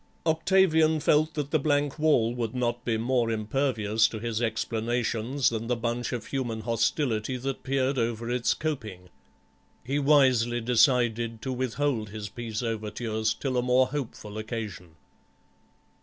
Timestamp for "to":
4.07-4.17, 11.43-11.53